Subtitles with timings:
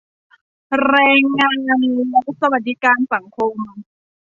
[0.87, 1.77] แรงงานและ
[2.41, 3.55] สวัสดิการสังคม